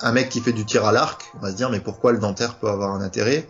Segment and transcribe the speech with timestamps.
[0.00, 2.18] un mec qui fait du tir à l'arc, on va se dire mais pourquoi le
[2.18, 3.48] dentaire peut avoir un intérêt?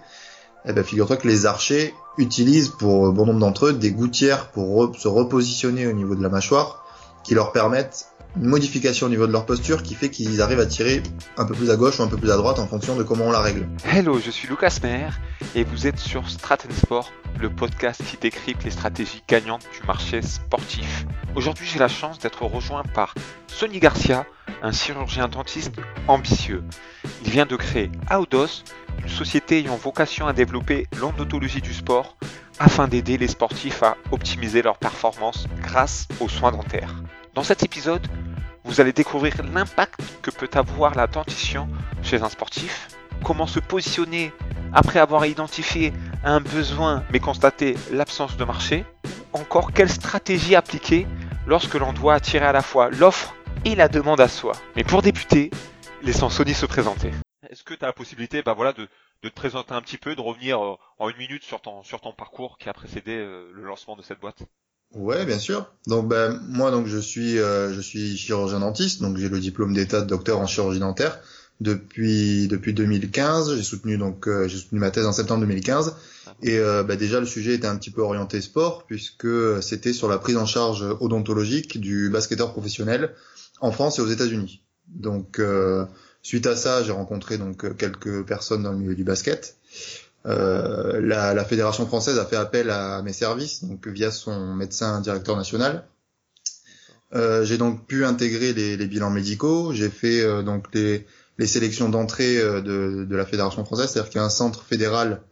[0.65, 4.97] Eh ben figure-toi que les archers utilisent pour bon nombre d'entre eux des gouttières pour
[4.97, 6.86] se repositionner au niveau de la mâchoire
[7.27, 8.07] qui leur permettent
[8.37, 11.03] une modification au niveau de leur posture qui fait qu'ils arrivent à tirer
[11.37, 13.25] un peu plus à gauche ou un peu plus à droite en fonction de comment
[13.25, 13.67] on la règle.
[13.85, 15.19] Hello, je suis Lucas Mer
[15.57, 17.11] et vous êtes sur Strat Sport,
[17.41, 21.05] le podcast qui décrypte les stratégies gagnantes du marché sportif.
[21.35, 23.13] Aujourd'hui, j'ai la chance d'être rejoint par
[23.49, 24.25] Sonny Garcia,
[24.63, 25.73] un chirurgien dentiste
[26.07, 26.63] ambitieux.
[27.25, 28.63] Il vient de créer Audos,
[29.03, 32.17] une société ayant vocation à développer l'odontologie du sport
[32.59, 37.03] afin d'aider les sportifs à optimiser leur performance grâce aux soins dentaires.
[37.35, 38.07] Dans cet épisode,
[38.65, 41.69] vous allez découvrir l'impact que peut avoir la dentition
[42.03, 42.89] chez un sportif,
[43.23, 44.33] comment se positionner
[44.73, 45.93] après avoir identifié
[46.25, 48.85] un besoin mais constaté l'absence de marché,
[49.33, 51.07] encore quelle stratégie appliquer
[51.47, 53.35] lorsque l'on doit attirer à la fois l'offre
[53.65, 54.53] et la demande à soi.
[54.75, 55.51] Mais pour débuter,
[56.03, 57.11] laissons Sony se présenter.
[57.51, 58.89] Est-ce que tu as la possibilité bah voilà, de,
[59.23, 62.01] de, te présenter un petit peu, de revenir euh, en une minute sur ton, sur
[62.01, 64.43] ton parcours qui a précédé euh, le lancement de cette boîte?
[64.95, 65.71] Ouais, bien sûr.
[65.87, 69.75] Donc ben moi donc je suis euh, je suis chirurgien dentiste, donc j'ai le diplôme
[69.75, 71.19] d'état de docteur en chirurgie dentaire
[71.61, 73.57] depuis depuis 2015.
[73.57, 75.97] J'ai soutenu donc euh, j'ai soutenu ma thèse en septembre 2015
[76.43, 80.09] et euh, ben, déjà le sujet était un petit peu orienté sport puisque c'était sur
[80.09, 83.15] la prise en charge odontologique du basketteur professionnel
[83.61, 84.63] en France et aux États-Unis.
[84.89, 85.41] Donc
[86.27, 89.57] suite à ça, j'ai rencontré donc quelques personnes dans le milieu du basket
[90.27, 95.01] euh, la, la, fédération française a fait appel à mes services, donc via son médecin
[95.01, 95.87] directeur national.
[97.15, 99.73] Euh, j'ai donc pu intégrer les, les bilans médicaux.
[99.73, 101.07] J'ai fait euh, donc les,
[101.39, 104.65] les sélections d'entrée euh, de, de, la fédération française, c'est-à-dire qu'il y a un centre
[104.65, 105.23] fédéral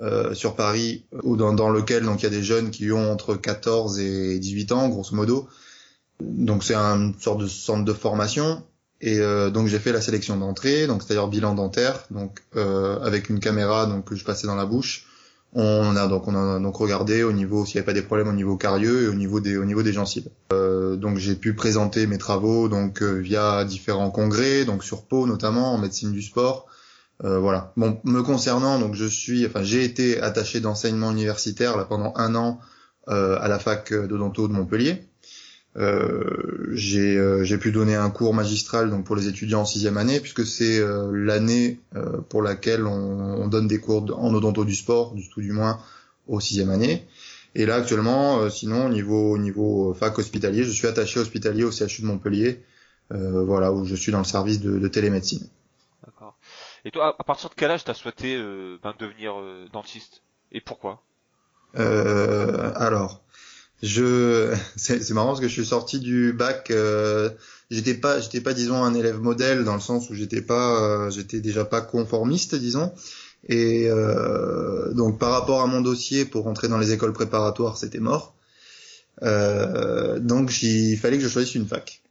[0.00, 3.12] euh, sur Paris ou dans, dans, lequel donc il y a des jeunes qui ont
[3.12, 5.48] entre 14 et 18 ans, grosso modo.
[6.20, 8.64] Donc c'est une sorte de centre de formation
[9.00, 13.30] et euh, donc j'ai fait la sélection d'entrée, donc c'est-à-dire bilan dentaire, donc euh, avec
[13.30, 15.06] une caméra donc que je passais dans la bouche.
[15.52, 18.28] On a donc on a donc regardé au niveau s'il n'y avait pas des problèmes
[18.28, 20.28] au niveau carieux et au niveau des au niveau des gencives.
[20.52, 25.26] Euh, donc j'ai pu présenter mes travaux donc euh, via différents congrès, donc sur peau
[25.26, 26.66] notamment en médecine du sport.
[27.24, 27.72] Euh, voilà.
[27.76, 32.34] Bon, me concernant, donc je suis, enfin j'ai été attaché d'enseignement universitaire là pendant un
[32.34, 32.60] an
[33.06, 35.09] à la fac d'odonto de Montpellier.
[35.76, 40.18] Euh, euh, j'ai pu donner un cours magistral donc pour les étudiants en sixième année
[40.18, 41.78] puisque c'est euh, l'année
[42.28, 45.80] pour laquelle on, on, donne des cours en odonto du sport, du tout du moins
[46.26, 47.06] au sixième année.
[47.54, 51.70] Et là actuellement, sinon au niveau, au niveau fac hospitalier, je suis attaché hospitalier au
[51.70, 52.62] CHU de Montpellier,
[53.10, 55.48] voilà où je suis dans le service de, de télémédecine.
[56.04, 56.36] D'accord.
[56.84, 58.36] Et toi, à partir de quel âge t'as souhaité
[58.82, 59.34] ben, devenir
[59.72, 60.22] dentiste?
[60.52, 61.02] Et pourquoi?
[61.74, 63.22] Alors,
[63.82, 67.30] je c'est marrant parce que je suis sorti du bac euh,
[67.70, 71.10] j'étais pas j'étais pas disons un élève modèle dans le sens où j'étais pas euh,
[71.10, 72.92] j'étais déjà pas conformiste disons.
[73.48, 78.00] Et euh, donc par rapport à mon dossier pour rentrer dans les écoles préparatoires c'était
[78.00, 78.34] mort.
[79.22, 82.02] Euh, donc il fallait que je choisisse une fac.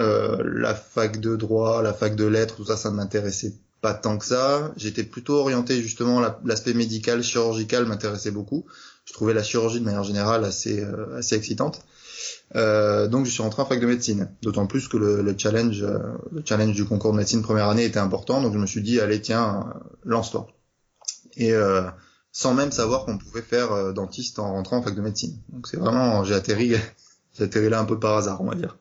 [0.00, 3.52] Euh, la fac de droit la fac de lettres tout ça ça m'intéressait
[3.82, 8.64] pas tant que ça j'étais plutôt orienté justement l'aspect médical chirurgical m'intéressait beaucoup
[9.04, 11.82] je trouvais la chirurgie de manière générale assez euh, assez excitante.
[12.54, 14.30] Euh, donc je suis rentré en fac de médecine.
[14.42, 15.98] D'autant plus que le, le challenge euh,
[16.30, 18.40] le challenge du concours de médecine première année était important.
[18.40, 20.46] Donc je me suis dit allez tiens lance-toi.
[21.36, 21.52] Et
[22.30, 25.38] sans même savoir qu'on pouvait faire dentiste en rentrant en fac de médecine.
[25.48, 26.74] Donc c'est vraiment j'ai atterri
[27.38, 28.76] j'ai atterri là un peu par hasard on va dire.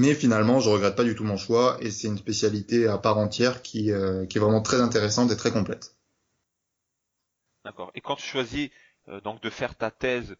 [0.00, 3.18] Mais finalement, je regrette pas du tout mon choix et c'est une spécialité à part
[3.18, 5.94] entière qui, euh, est vraiment très intéressante et très complète.
[7.66, 7.90] D'accord.
[7.94, 8.70] Et quand tu choisis
[9.08, 10.30] euh, donc de faire ta thèse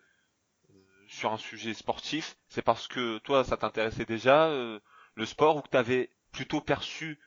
[0.70, 0.74] euh,
[1.08, 5.82] sur un sujet sportif, c'est parce que toi ça t'intéressait déjà le sport ou que
[5.82, 7.20] tu plutôt perçu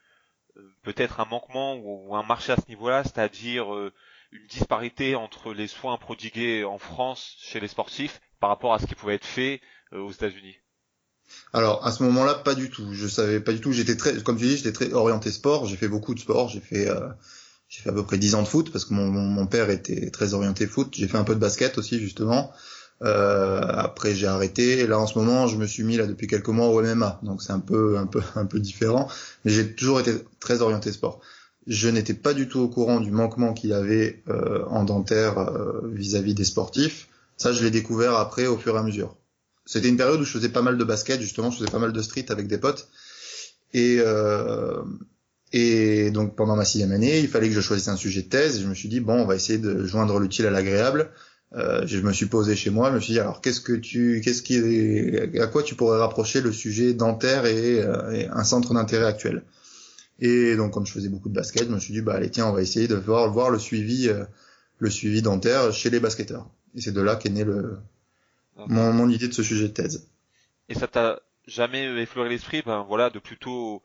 [0.82, 3.66] peut-être un manquement ou, un marché à ce niveau-là, c'est-à-dire
[4.32, 8.86] une disparité entre les soins prodigués en France chez les sportifs par rapport à ce
[8.86, 9.60] qui pouvait être fait
[9.92, 10.56] aux États-Unis?
[11.52, 12.92] Alors à ce moment-là, pas du tout.
[12.92, 13.72] Je savais pas du tout.
[13.72, 15.66] J'étais très, comme tu dis, j'étais très orienté sport.
[15.66, 16.48] J'ai fait beaucoup de sport.
[16.48, 16.88] J'ai fait
[17.68, 20.10] j'ai fait à peu près 10 ans de foot parce que mon, mon, père était
[20.10, 20.94] très orienté foot.
[20.96, 22.52] J'ai fait un peu de basket aussi justement.
[23.02, 26.28] Euh, après j'ai arrêté et là en ce moment je me suis mis là depuis
[26.28, 29.08] quelques mois au MMA donc c'est un peu un peu un peu différent
[29.44, 31.20] mais j'ai toujours été très orienté sport
[31.66, 35.38] je n'étais pas du tout au courant du manquement qu'il y avait euh, en dentaire
[35.38, 39.16] euh, vis-à-vis des sportifs ça je l'ai découvert après au fur et à mesure
[39.66, 41.92] c'était une période où je faisais pas mal de basket justement je faisais pas mal
[41.92, 42.88] de street avec des potes
[43.74, 44.82] et euh,
[45.52, 48.56] et donc pendant ma sixième année, il fallait que je choisisse un sujet de thèse.
[48.56, 51.10] Et je me suis dit bon, on va essayer de joindre l'utile à l'agréable.
[51.54, 52.90] Euh, je me suis posé chez moi.
[52.90, 54.58] Je me suis dit alors qu'est-ce que tu, qu'est-ce qui,
[55.38, 59.44] à quoi tu pourrais rapprocher le sujet dentaire et, euh, et un centre d'intérêt actuel?
[60.18, 62.46] Et donc, quand je faisais beaucoup de basket, je me suis dit, bah allez, tiens,
[62.46, 64.08] on va essayer de voir, voir le suivi,
[64.78, 66.48] le suivi dentaire chez les basketteurs.
[66.76, 67.78] Et c'est de là qu'est né le
[68.56, 70.08] mon, mon idée de ce sujet de thèse.
[70.68, 73.82] Et ça t'a jamais effleuré l'esprit, ben voilà, de plutôt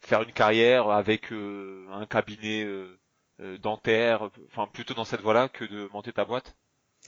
[0.00, 2.98] faire une carrière avec euh, un cabinet euh,
[3.40, 6.56] euh, dentaire, enfin plutôt dans cette voie-là que de monter ta boîte?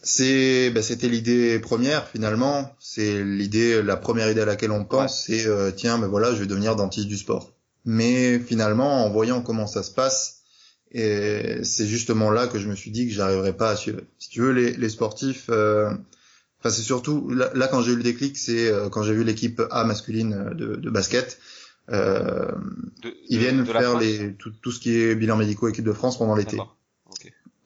[0.02, 2.72] C'est, ben, c'était l'idée première finalement.
[2.78, 6.46] C'est l'idée, la première idée à laquelle on pense, c'est tiens, ben voilà, je vais
[6.46, 7.52] devenir dentiste du sport.
[7.84, 10.44] Mais finalement, en voyant comment ça se passe,
[10.93, 14.02] et c'est justement là que je me suis dit que j'arriverais pas à suivre.
[14.19, 15.50] Si tu veux, les, les sportifs,
[16.60, 19.62] Enfin, c'est surtout là, quand j'ai eu le déclic, c'est euh, quand j'ai vu l'équipe
[19.70, 21.38] A masculine euh, de, de basket.
[21.90, 22.52] Euh,
[23.28, 26.34] ils viennent faire les tout, tout, ce qui est bilan médicaux équipe de France pendant
[26.34, 26.58] l'été.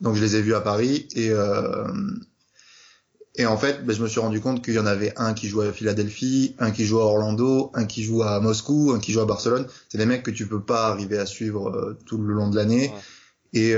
[0.00, 1.86] Donc je les ai vus à Paris et euh,
[3.36, 5.48] et en fait, ben, je me suis rendu compte qu'il y en avait un qui
[5.48, 9.10] jouait à Philadelphie, un qui joue à Orlando, un qui joue à Moscou, un qui
[9.10, 9.66] joue à Barcelone.
[9.88, 12.56] C'est des mecs que tu peux pas arriver à suivre euh, tout le long de
[12.56, 12.92] l'année.
[13.54, 13.74] Et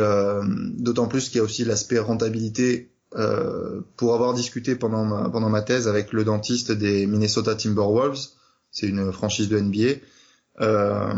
[0.76, 5.50] d'autant plus qu'il y a aussi l'aspect rentabilité euh, pour avoir discuté pendant ma, pendant
[5.50, 8.28] ma thèse avec le dentiste des Minnesota Timberwolves,
[8.70, 10.00] c'est une franchise de NBA,
[10.60, 11.14] euh,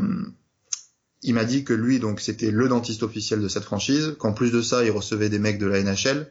[1.22, 4.52] il m'a dit que lui, donc, c'était le dentiste officiel de cette franchise, qu'en plus
[4.52, 6.30] de ça, il recevait des mecs de la NHL,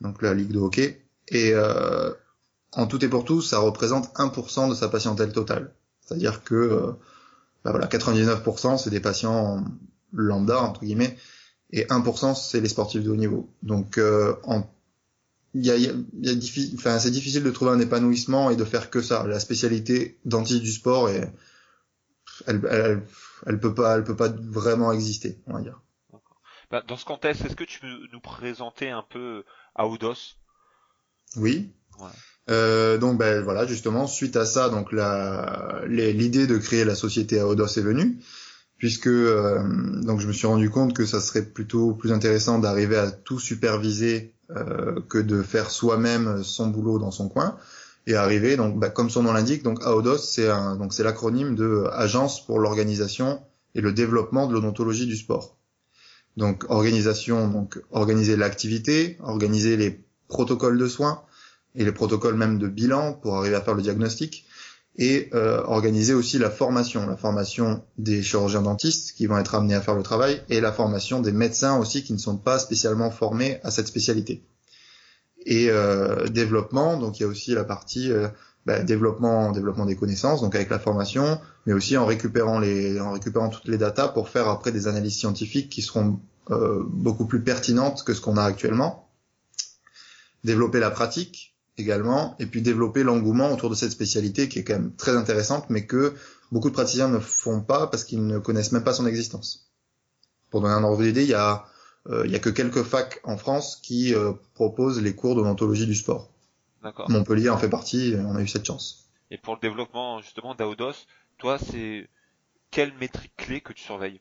[0.00, 2.10] donc la ligue de hockey, et euh,
[2.72, 5.74] en tout et pour tout, ça représente 1% de sa patientèle totale.
[6.00, 6.92] C'est-à-dire que euh,
[7.64, 9.64] bah voilà, 99% c'est des patients
[10.12, 11.16] lambda entre guillemets,
[11.70, 13.48] et 1% c'est les sportifs de haut niveau.
[13.62, 14.66] Donc euh, en
[15.54, 15.92] il y a, y a
[16.74, 19.26] enfin, c'est difficile de trouver un épanouissement et de faire que ça.
[19.26, 21.22] La spécialité dentiste du sport, et
[22.46, 23.02] elle, elle,
[23.46, 25.80] elle, peut pas, elle peut pas vraiment exister, on va dire.
[26.70, 29.44] Bah, dans ce contexte, est-ce que tu peux nous présenter un peu
[29.76, 30.36] Aoudos?
[31.36, 31.72] Oui.
[32.00, 32.08] Ouais.
[32.50, 37.68] Euh, donc ben voilà justement suite à ça donc l'idée de créer la société Aodos
[37.78, 38.18] est venue
[38.76, 39.62] puisque euh,
[40.02, 43.38] donc je me suis rendu compte que ça serait plutôt plus intéressant d'arriver à tout
[43.38, 47.56] superviser euh, que de faire soi-même son boulot dans son coin
[48.06, 50.48] et arriver donc bah, comme son nom l'indique donc AODOS c'est
[50.78, 53.40] donc c'est l'acronyme de Agence pour l'organisation
[53.74, 55.56] et le développement de l'odontologie du sport.
[56.36, 61.22] Donc organisation donc organiser l'activité, organiser les protocoles de soins
[61.74, 64.46] et les protocoles même de bilan pour arriver à faire le diagnostic
[64.96, 69.74] et euh, organiser aussi la formation, la formation des chirurgiens dentistes qui vont être amenés
[69.74, 73.10] à faire le travail et la formation des médecins aussi qui ne sont pas spécialement
[73.10, 74.44] formés à cette spécialité.
[75.46, 78.28] Et euh, développement, donc il y a aussi la partie euh,
[78.66, 83.12] bah, développement, développement des connaissances, donc avec la formation, mais aussi en récupérant les, en
[83.12, 88.04] récupérant toutes les datas pour faire après des analyses scientifiques qui seront beaucoup plus pertinentes
[88.04, 89.08] que ce qu'on a actuellement.
[90.44, 94.74] Développer la pratique, également, et puis développer l'engouement autour de cette spécialité qui est quand
[94.74, 96.14] même très intéressante, mais que
[96.52, 99.70] beaucoup de praticiens ne font pas parce qu'ils ne connaissent même pas son existence.
[100.50, 101.64] Pour donner un ordre d'idée, il y a
[102.10, 105.86] euh, il y a que quelques facs en France qui euh, proposent les cours d'odontologie
[105.86, 106.30] du sport.
[106.82, 107.10] D'accord.
[107.10, 109.08] Montpellier en fait partie, on a eu cette chance.
[109.30, 111.06] Et pour le développement justement d'Aodos,
[111.38, 112.08] toi c'est
[112.70, 114.20] quelle métrique clé que tu surveilles?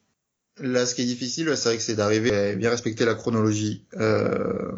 [0.58, 3.86] Là, ce qui est difficile, c'est vrai que c'est d'arriver à bien respecter la chronologie.
[3.96, 4.72] Euh,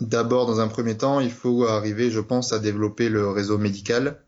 [0.00, 4.22] D'abord, dans un premier temps, il faut arriver, je pense, à développer le réseau médical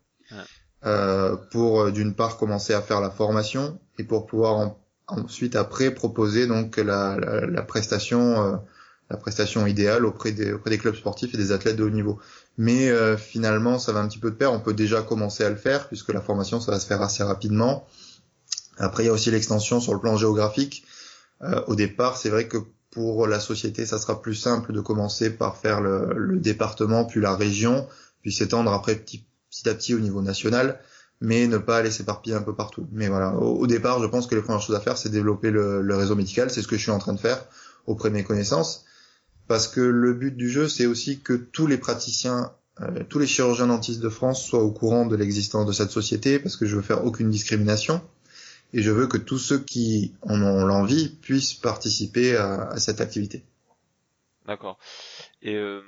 [0.84, 4.76] euh, pour, euh, d'une part, commencer à faire la formation et pour pouvoir
[5.06, 8.56] ensuite, après, proposer donc la, la, prestation, euh,
[9.10, 12.18] la prestation idéale auprès des, auprès des clubs sportifs et des athlètes de haut niveau.
[12.58, 14.52] Mais euh, finalement, ça va un petit peu de pair.
[14.52, 17.22] On peut déjà commencer à le faire puisque la formation, ça va se faire assez
[17.22, 17.86] rapidement.
[18.78, 20.84] Après, il y a aussi l'extension sur le plan géographique.
[21.66, 22.58] au départ, c'est vrai que
[22.90, 27.36] pour la société, ça sera plus simple de commencer par faire le, département, puis la
[27.36, 27.86] région,
[28.22, 29.24] puis s'étendre après petit,
[29.66, 30.80] à petit au niveau national,
[31.20, 32.88] mais ne pas aller s'éparpiller un peu partout.
[32.92, 35.82] Mais voilà, au, départ, je pense que les premières choses à faire, c'est développer le,
[35.82, 36.50] le, réseau médical.
[36.50, 37.44] C'est ce que je suis en train de faire
[37.86, 38.84] auprès de mes connaissances,
[39.46, 43.26] parce que le but du jeu, c'est aussi que tous les praticiens, euh, tous les
[43.26, 46.76] chirurgiens dentistes de France soient au courant de l'existence de cette société, parce que je
[46.76, 48.00] veux faire aucune discrimination
[48.72, 53.00] et je veux que tous ceux qui en ont l'envie puissent participer à, à cette
[53.00, 53.44] activité.
[54.46, 54.78] D'accord.
[55.42, 55.82] Et euh,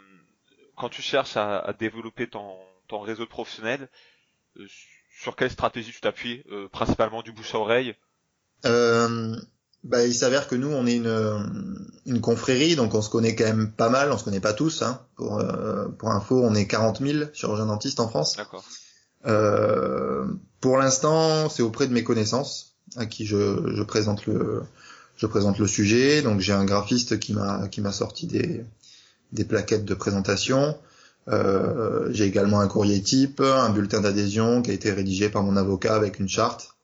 [0.76, 2.56] quand tu cherches à, à développer ton,
[2.88, 3.88] ton, réseau professionnel,
[4.58, 4.66] euh,
[5.20, 7.94] sur quelle stratégie tu t'appuies euh, Principalement du bouche à oreille?
[8.64, 9.36] Euh,
[9.84, 13.44] bah, Il s'avère que nous, on est une, une confrérie, donc on se connaît quand
[13.44, 14.82] même pas mal, on se connaît pas tous.
[14.82, 15.04] Hein.
[15.16, 18.36] Pour, euh, pour info, on est 40 000 chirurgiens dentistes en France.
[18.36, 18.64] D'accord.
[20.60, 24.62] pour l'instant, c'est auprès de mes connaissances à qui je, je, présente le
[25.16, 26.22] je présente le sujet.
[26.22, 28.64] Donc j'ai un graphiste qui m'a qui m'a sorti des
[29.32, 30.76] des plaquettes de présentation.
[31.28, 35.56] Euh, j'ai également un courrier type, un bulletin d'adhésion qui a été rédigé par mon
[35.56, 36.74] avocat avec une charte.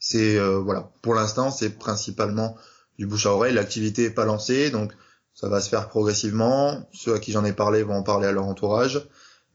[0.00, 2.56] c'est voilà, pour l'instant, c'est principalement
[2.98, 3.54] du bouche à oreille.
[3.54, 4.92] L'activité est pas lancée, donc
[5.34, 6.88] ça va se faire progressivement.
[6.92, 9.08] Ceux à qui j'en ai parlé vont en parler à leur entourage.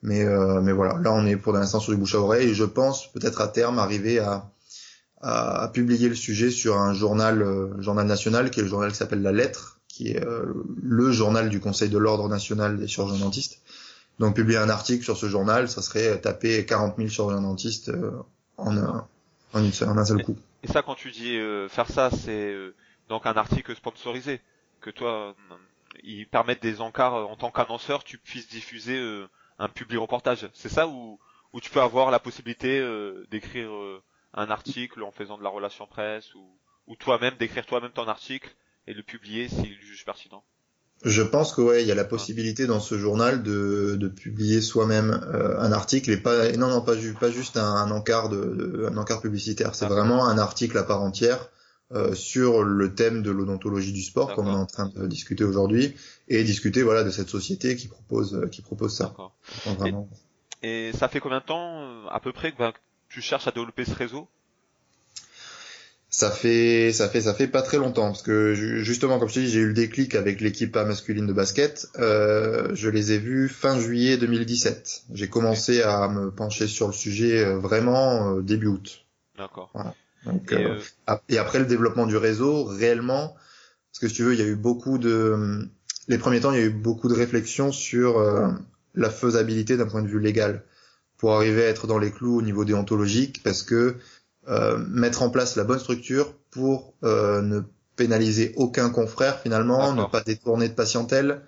[0.03, 2.53] Mais, euh, mais voilà, là on est pour l'instant sur du bouche à oreille et
[2.53, 4.51] je pense peut-être à terme arriver à,
[5.21, 8.97] à, publier le sujet sur un journal, euh, journal national qui est le journal qui
[8.97, 13.25] s'appelle La Lettre, qui est euh, le journal du Conseil de l'Ordre national des chirurgiens
[13.25, 13.61] dentistes.
[14.19, 17.91] Donc publier un article sur ce journal, ça serait taper 40 000 chirurgiens dentistes
[18.57, 19.07] en, un,
[19.53, 20.35] en, une en un seul coup.
[20.63, 21.37] Et ça, quand tu dis
[21.69, 22.55] faire ça, c'est
[23.09, 24.41] donc un article sponsorisé
[24.81, 25.35] que toi,
[26.03, 28.99] ils permettent des encarts en tant qu'annonceur, tu puisses diffuser
[29.59, 30.49] un public reportage.
[30.53, 31.19] C'est ça où,
[31.53, 34.01] où tu peux avoir la possibilité euh, d'écrire euh,
[34.37, 36.47] un article en faisant de la relation presse ou,
[36.87, 38.55] ou toi-même d'écrire toi-même ton article
[38.87, 40.43] et le publier s'il juge pertinent.
[41.03, 44.61] Je pense que ouais, il y a la possibilité dans ce journal de, de publier
[44.61, 48.97] soi-même euh, un article et pas non non pas, pas juste un, encart de, un
[48.97, 49.75] encart publicitaire.
[49.75, 51.49] C'est vraiment un article à part entière
[51.93, 55.45] euh, sur le thème de l'odontologie du sport, comme on est en train de discuter
[55.45, 55.95] aujourd'hui,
[56.27, 59.13] et discuter voilà de cette société qui propose euh, qui propose ça.
[60.63, 62.73] Et, ça fait combien de temps euh, à peu près que ben,
[63.09, 64.27] tu cherches à développer ce réseau?
[66.09, 69.39] Ça fait ça fait ça fait pas très longtemps parce que justement comme je te
[69.39, 71.87] dis j'ai eu le déclic avec l'équipe masculine de basket.
[71.99, 76.93] Euh, je les ai vus fin juillet 2017 j'ai commencé à me pencher sur le
[76.93, 79.05] sujet vraiment début août.
[79.37, 79.69] D'accord.
[79.73, 79.93] Voilà.
[80.27, 83.35] Euh, euh, et, après le développement du réseau, réellement,
[83.91, 85.67] parce que si tu veux, il y a eu beaucoup de,
[86.07, 88.49] les premiers temps, il y a eu beaucoup de réflexions sur euh,
[88.95, 90.63] la faisabilité d'un point de vue légal
[91.17, 93.95] pour arriver à être dans les clous au niveau déontologique, parce que
[94.87, 97.61] mettre en place la bonne structure pour ne
[97.95, 101.41] pénaliser aucun confrère finalement, ne pas détourner de patientèle,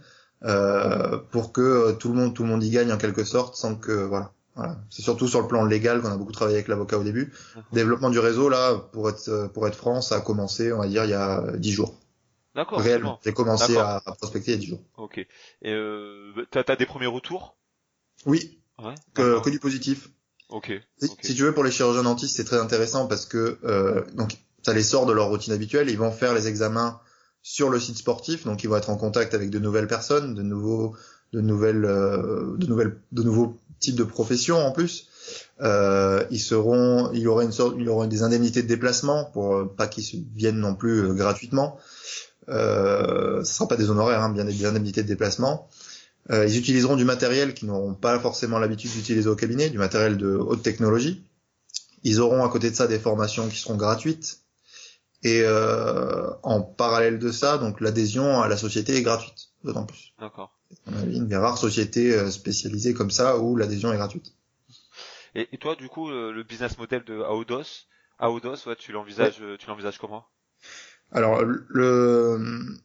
[1.31, 3.91] pour que tout le monde tout le monde y gagne en quelque sorte, sans que
[3.91, 4.31] voilà.
[4.89, 7.31] C'est surtout sur le plan légal qu'on a beaucoup travaillé avec l'avocat au début.
[7.71, 11.05] Développement du réseau, là, pour être pour être franc, ça a commencé, on va dire,
[11.05, 11.95] il y a dix jours.
[12.55, 12.81] D'accord.
[12.81, 13.19] Réellement.
[13.23, 14.81] J'ai commencé à, prospecter il y a dix jours.
[14.97, 15.17] Ok.
[15.17, 15.27] Et
[15.65, 17.55] euh, t'as as des premiers retours?
[18.25, 18.58] Oui.
[18.83, 20.09] Ouais, que, que, du positif.
[20.49, 20.71] Ok.
[21.21, 24.73] Si, tu veux, pour les chirurgiens dentistes, c'est très intéressant parce que euh, donc ça
[24.73, 25.89] les sort de leur routine habituelle.
[25.89, 26.99] Ils vont faire les examens
[27.41, 30.41] sur le site sportif, donc ils vont être en contact avec de nouvelles personnes, de
[30.41, 30.95] nouveaux,
[31.33, 35.07] de nouvelles, euh, de nouvelles, de nouveaux type de profession en plus.
[35.61, 39.25] Euh, ils seront, il y aura une sorte, il y aura des indemnités de déplacement
[39.25, 41.77] pour euh, pas qu'ils viennent non plus euh, gratuitement.
[42.49, 45.67] Euh, ce sera pas des honoraires, hein, bien des indemnités de déplacement.
[46.31, 50.17] Euh, ils utiliseront du matériel qu'ils n'auront pas forcément l'habitude d'utiliser au cabinet, du matériel
[50.17, 51.23] de haute technologie.
[52.03, 54.41] Ils auront à côté de ça des formations qui seront gratuites.
[55.23, 60.13] Et euh, en parallèle de ça, donc l'adhésion à la société est gratuite, d'autant plus.
[60.19, 60.55] D'accord
[61.07, 64.35] une des rares sociétés euh, spécialisées comme ça où l'adhésion est gratuite.
[65.35, 67.85] Et, toi, du coup, euh, le business model de Aodos,
[68.17, 70.25] Aodos, ouais, tu l'envisages, tu l'envisages comment?
[71.11, 72.77] Alors, le,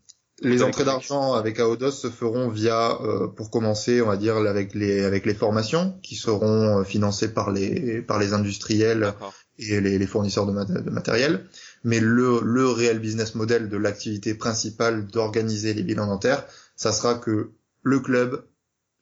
[0.42, 4.74] les entrées d'argent avec Aodos se feront via, euh, pour commencer, on va dire, avec
[4.74, 9.14] les avec les formations qui seront financées par les par les industriels
[9.58, 11.46] et les, les, fournisseurs de, de, matériel.
[11.84, 17.14] Mais le le réel business model de l'activité principale d'organiser les bilans dentaires, ça sera
[17.14, 18.44] que le club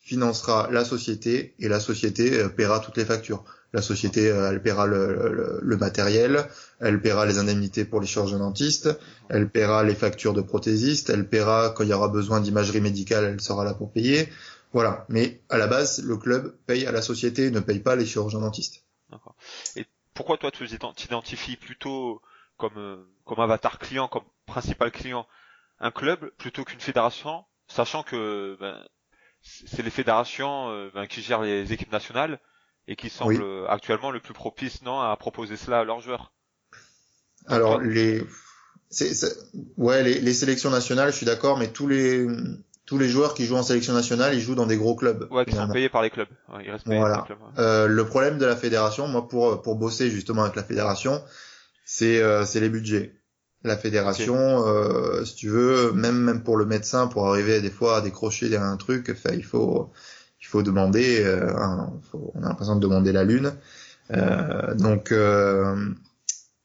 [0.00, 3.44] financera la société et la société euh, paiera toutes les factures.
[3.72, 6.46] La société, euh, elle paiera le, matériel,
[6.80, 8.90] elle paiera les indemnités pour les chirurgiens dentistes,
[9.28, 13.24] elle paiera les factures de prothésistes, elle paiera quand il y aura besoin d'imagerie médicale,
[13.24, 14.28] elle sera là pour payer.
[14.72, 15.04] Voilà.
[15.08, 18.40] Mais à la base, le club paye à la société, ne paye pas les chirurgiens
[18.40, 18.84] dentistes.
[19.10, 19.36] D'accord.
[19.76, 22.20] Et pourquoi toi tu t'identifies plutôt
[22.56, 25.26] comme euh, comme avatar client, comme principal client,
[25.80, 28.84] un club plutôt qu'une fédération sachant que ben,
[29.42, 32.40] c'est les fédérations euh, ben, qui gèrent les équipes nationales
[32.88, 36.32] et qui semblent actuellement le plus propice non à proposer cela à leurs joueurs.
[37.46, 38.22] Alors les
[39.76, 42.26] ouais les, les, sélections nationales, je suis d'accord, mais tous les
[42.84, 45.26] tous les joueurs qui jouent en sélection nationale, ils jouent dans des gros clubs.
[45.30, 46.28] Ouais, qui sont payés par les clubs.
[46.62, 47.18] ils restent payés voilà.
[47.18, 50.56] par les clubs, euh, le problème de la fédération, moi pour pour bosser justement avec
[50.56, 51.22] la fédération,
[51.84, 53.18] c'est euh, c'est les budgets
[53.64, 57.98] la fédération, euh, si tu veux, même même pour le médecin, pour arriver des fois
[57.98, 59.92] à décrocher un truc, il faut
[60.42, 61.52] il faut demander, euh,
[62.12, 63.54] on a l'impression de demander la lune.
[64.10, 65.90] Euh, donc euh,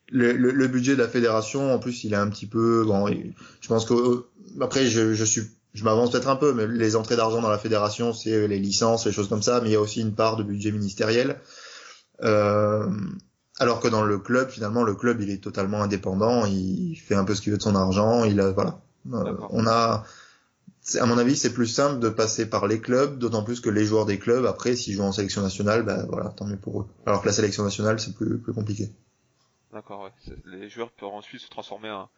[0.09, 3.07] le, le, budget de la fédération, en plus, il est un petit peu bon.
[3.07, 4.25] Je pense que
[4.59, 5.43] après, je, je suis
[5.73, 9.05] je m'avance peut-être un peu, mais les entrées d'argent dans la fédération, c'est les licences,
[9.05, 11.39] les choses comme ça, mais il y a aussi une part de budget ministériel.
[12.23, 12.89] Euh,
[13.59, 17.25] alors que dans le club, finalement, le club, il est totalement indépendant, il fait un
[17.25, 18.79] peu ce qu'il veut de son argent, il a, voilà.
[19.13, 20.03] Euh, on a,
[20.95, 23.85] à mon avis, c'est plus simple de passer par les clubs, d'autant plus que les
[23.85, 26.87] joueurs des clubs, après, s'ils jouent en sélection nationale, ben voilà, tant mieux pour eux.
[27.05, 28.89] Alors que la sélection nationale, c'est plus, plus compliqué.
[29.73, 30.35] D'accord, ouais.
[30.45, 32.09] Les joueurs peuvent ensuite se transformer en,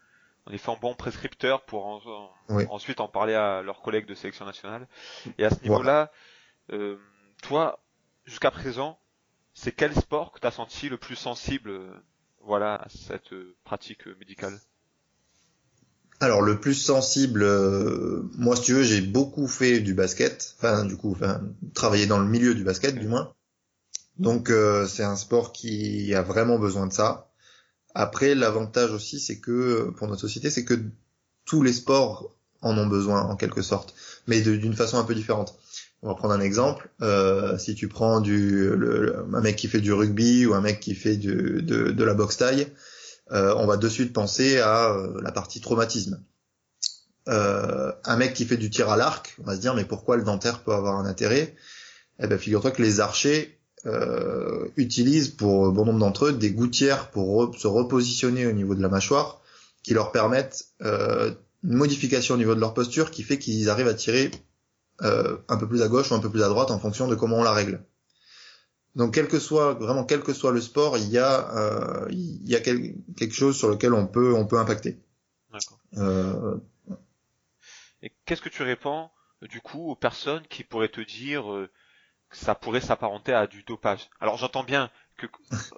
[0.45, 2.31] en effet en bons prescripteurs pour
[2.69, 4.87] ensuite en parler à leurs collègues de sélection nationale.
[5.37, 6.11] Et à ce niveau-là,
[6.71, 6.97] euh,
[7.41, 7.79] toi,
[8.25, 8.99] jusqu'à présent,
[9.53, 11.91] c'est quel sport que tu as senti le plus sensible euh,
[12.41, 14.59] voilà, à cette euh, pratique médicale?
[16.19, 17.45] Alors le plus sensible,
[18.37, 21.41] moi si tu veux, j'ai beaucoup fait du basket, enfin du coup, enfin
[21.73, 23.33] travaillé dans le milieu du basket du moins.
[24.17, 24.51] Donc
[24.87, 27.29] c'est un sport qui a vraiment besoin de ça.
[27.95, 30.79] Après, l'avantage aussi, c'est que pour notre société, c'est que
[31.45, 33.93] tous les sports en ont besoin en quelque sorte,
[34.27, 35.57] mais d'une façon un peu différente.
[36.01, 36.89] On va prendre un exemple.
[37.01, 38.69] Euh, si tu prends du
[39.33, 42.61] un mec qui fait du rugby ou un mec qui fait de, la boxe taille,
[42.63, 42.73] euh,
[43.31, 46.23] on va de suite penser à euh, la partie traumatisme.
[47.27, 50.17] Euh, un mec qui fait du tir à l'arc, on va se dire mais pourquoi
[50.17, 51.55] le dentaire peut avoir un intérêt?
[52.19, 57.11] Eh ben figure-toi que les archers euh, utilisent pour bon nombre d'entre eux des gouttières
[57.11, 59.41] pour se repositionner au niveau de la mâchoire
[59.83, 61.31] qui leur permettent euh,
[61.63, 64.31] une modification au niveau de leur posture qui fait qu'ils arrivent à tirer
[65.01, 67.15] euh, un peu plus à gauche ou un peu plus à droite en fonction de
[67.15, 67.81] comment on la règle.
[68.95, 72.49] Donc quel que soit vraiment quel que soit le sport, il y a euh, il
[72.49, 74.99] y a quelque chose sur lequel on peut on peut impacter.
[75.97, 76.57] Euh...
[78.01, 79.09] Et qu'est-ce que tu réponds
[79.41, 81.69] du coup aux personnes qui pourraient te dire euh,
[82.31, 84.09] ça pourrait s'apparenter à du dopage?
[84.19, 85.27] Alors j'entends bien que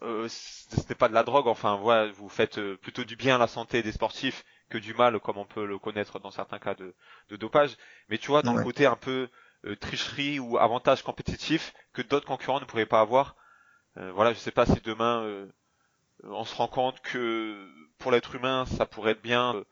[0.04, 3.36] euh, ce n'est pas de la drogue, enfin voilà, vous faites euh, plutôt du bien
[3.36, 6.60] à la santé des sportifs que du mal, comme on peut le connaître dans certains
[6.60, 6.94] cas de,
[7.36, 7.76] dopage.
[8.10, 9.28] Mais tu vois, dans le côté un peu
[9.80, 13.36] tricherie ou avantage compétitif que d'autres concurrents ne pourraient pas avoir.
[13.96, 15.48] voilà, je sais pas si demain
[16.24, 19.64] on se rend compte que pour l'être humain, ça pourrait être bien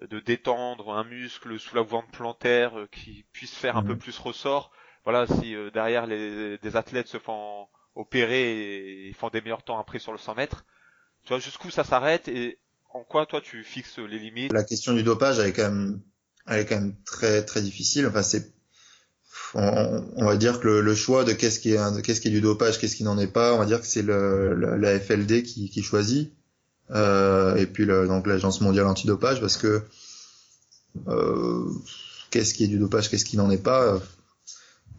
[0.00, 3.98] de détendre un muscle sous la voie plantaire qui puisse faire un peu mhm.
[3.98, 4.72] plus ressort
[5.04, 9.78] voilà, si euh, derrière les, des athlètes se font opérer et font des meilleurs temps
[9.78, 10.64] après sur le 100 mètres,
[11.24, 12.58] tu vois jusqu'où ça s'arrête et
[12.90, 14.52] en quoi toi tu fixes les limites?
[14.52, 16.00] La question du dopage elle est quand même,
[16.46, 18.06] elle est quand même très très difficile.
[18.06, 18.52] Enfin c'est,
[19.54, 22.78] on, va dire que le, choix de qu'est-ce qui est qu'est-ce qui est du dopage,
[22.78, 25.82] qu'est-ce qui n'en est pas, on va dire que c'est le, la FLD qui, qui
[25.82, 26.32] choisit
[26.90, 29.82] euh, et puis le, donc l'agence mondiale antidopage parce que
[31.08, 31.70] euh,
[32.30, 34.00] qu'est-ce qui est du dopage, qu'est-ce qui n'en est pas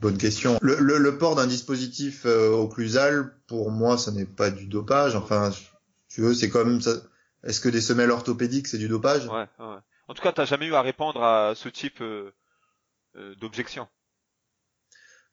[0.01, 0.59] Bonne question.
[0.61, 5.15] Le, le, le port d'un dispositif euh, occlusal, pour moi, ce n'est pas du dopage.
[5.15, 5.51] Enfin,
[6.09, 6.91] tu veux, c'est comme ça.
[7.43, 9.27] Est-ce que des semelles orthopédiques, c'est du dopage?
[9.27, 9.77] Ouais, ouais.
[10.07, 12.31] En tout cas, t'as jamais eu à répondre à ce type euh,
[13.15, 13.87] euh d'objection.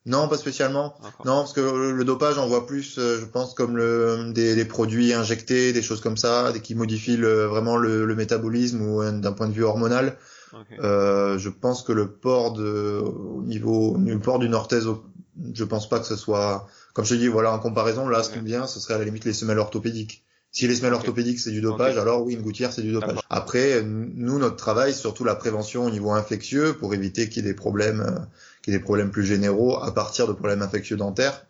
[0.05, 0.95] Non, pas spécialement.
[1.25, 4.65] Non, parce que le, dopage, on voit plus, euh, je pense, comme le, des, des,
[4.65, 9.49] produits injectés, des choses comme ça, qui modifient vraiment le, le métabolisme ou d'un point
[9.49, 10.17] de vue hormonal.
[10.81, 14.87] Euh, je pense que le port de au niveau le port d'une orthèse,
[15.55, 18.31] je pense pas que ce soit comme je te dis voilà en comparaison là ce
[18.31, 20.25] qui me vient ce serait à la limite les semelles orthopédiques.
[20.53, 23.19] Si les semelles orthopédiques c'est du dopage, alors oui une gouttière c'est du dopage.
[23.31, 27.51] Après nous notre travail surtout la prévention au niveau infectieux pour éviter qu'il y ait
[27.51, 28.21] des problèmes euh,
[28.63, 31.47] qu'il y ait des problèmes plus généraux à partir de problèmes infectieux dentaires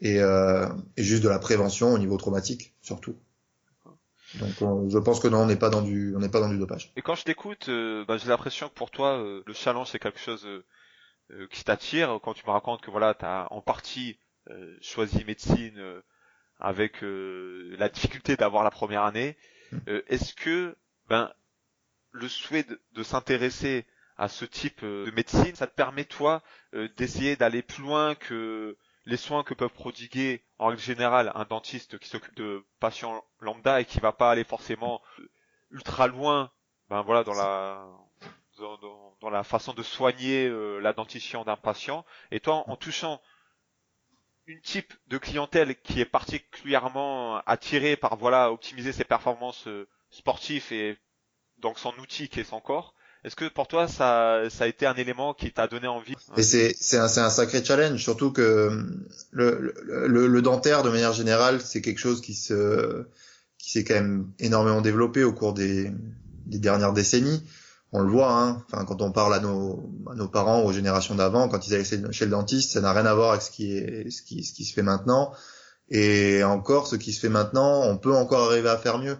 [0.00, 3.16] et, euh, et juste de la prévention au niveau traumatique surtout.
[4.34, 6.58] Donc je pense que non, on n'est pas dans du, on n'est pas dans du
[6.58, 6.92] dopage.
[6.96, 9.98] Et quand je t'écoute, euh, bah, j'ai l'impression que pour toi, euh, le challenge c'est
[9.98, 12.18] quelque chose euh, qui t'attire.
[12.22, 14.18] Quand tu me racontes que voilà, t'as en partie
[14.80, 15.78] choisi médecine
[16.60, 19.36] avec la difficulté d'avoir la première année,
[19.72, 19.78] hmm.
[20.08, 20.76] est-ce que
[21.08, 21.32] ben
[22.10, 26.42] le souhait de, de s'intéresser à ce type de médecine, ça te permet toi
[26.96, 28.76] d'essayer d'aller plus loin que
[29.08, 33.80] les soins que peuvent prodiguer en règle générale un dentiste qui s'occupe de patients lambda
[33.80, 35.00] et qui va pas aller forcément
[35.70, 36.50] ultra loin
[36.90, 37.86] ben voilà dans la
[39.20, 43.20] dans, la façon de soigner euh, la dentition d'un patient et toi en, touchant
[44.48, 50.72] une type de clientèle qui est particulièrement attirée par voilà optimiser ses performances euh, sportives
[50.72, 50.96] et
[51.58, 54.86] donc son outil qui est son corps est-ce que pour toi, ça, ça a été
[54.86, 58.86] un élément qui t'a donné envie Et c'est, c'est un, un, sacré challenge, surtout que
[59.32, 63.06] le, le, le, dentaire, de manière générale, c'est quelque chose qui se,
[63.58, 65.90] qui s'est quand même énormément développé au cours des,
[66.46, 67.42] des dernières décennies.
[67.92, 68.62] On le voit, hein.
[68.70, 71.84] enfin, quand on parle à nos, à nos parents, aux générations d'avant, quand ils allaient
[71.84, 75.32] chez le dentiste, ça n'a rien à voir avec ce qui se fait maintenant.
[75.88, 79.16] Et encore, ce qui se fait maintenant, on peut encore arriver à faire mieux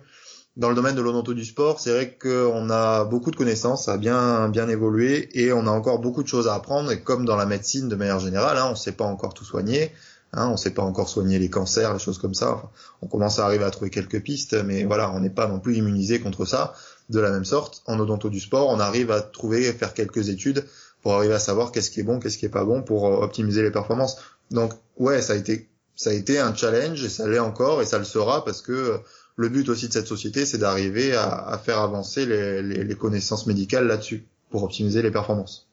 [0.58, 3.92] dans le domaine de l'odonto du sport, c'est vrai qu'on a beaucoup de connaissances, ça
[3.92, 6.90] a bien bien évolué et on a encore beaucoup de choses à apprendre.
[6.90, 9.44] Et comme dans la médecine de manière générale, hein, on ne sait pas encore tout
[9.44, 9.92] soigner,
[10.32, 12.60] hein, on ne sait pas encore soigner les cancers, les choses comme ça.
[13.02, 15.76] on commence à arriver à trouver quelques pistes, mais voilà, on n'est pas non plus
[15.76, 16.74] immunisé contre ça.
[17.08, 20.64] De la même sorte, en odonto du sport, on arrive à trouver, faire quelques études
[21.02, 23.24] pour arriver à savoir qu'est-ce qui est bon, qu'est-ce qui est pas bon pour euh,
[23.24, 24.18] optimiser les performances.
[24.50, 27.84] Donc ouais, ça a été ça a été un challenge et ça l'est encore et
[27.84, 29.00] ça le sera parce que
[29.38, 33.86] le but aussi de cette société, c'est d'arriver à, faire avancer les, les, connaissances médicales
[33.86, 35.68] là-dessus pour optimiser les performances.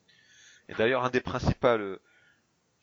[0.69, 2.00] Et d'ailleurs, un des principaux euh,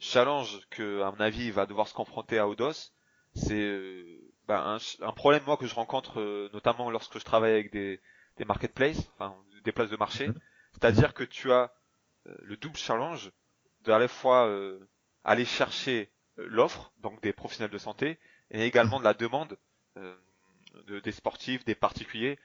[0.00, 2.90] challenges que, à mon avis, va devoir se confronter à Odos,
[3.34, 4.04] c'est euh,
[4.48, 8.00] bah, un, un, problème moi que je rencontre euh, notamment lorsque je travaille avec des,
[8.36, 10.34] des marketplaces, enfin des places de marché, mhm.
[10.72, 11.72] c'est-à-dire que tu as
[12.24, 13.32] le double challenge
[13.82, 14.50] de à la fois
[15.24, 18.18] aller chercher l'offre, donc des professionnels de santé,
[18.50, 19.56] et également de la demande
[19.96, 22.38] de, des sportifs, des particuliers.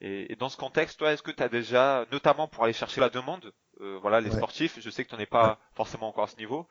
[0.00, 3.00] Et, et dans ce contexte, toi, est-ce que tu as déjà, notamment pour aller chercher
[3.00, 6.24] la demande, euh, voilà, les sportifs, je sais que tu n'en es pas forcément encore
[6.24, 6.68] à ce niveau,